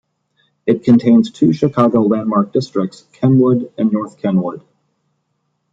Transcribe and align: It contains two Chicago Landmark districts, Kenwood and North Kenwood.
It 0.65 0.83
contains 0.83 1.29
two 1.29 1.53
Chicago 1.53 2.01
Landmark 2.01 2.51
districts, 2.53 3.05
Kenwood 3.11 3.71
and 3.77 3.91
North 3.93 4.17
Kenwood. 4.17 4.63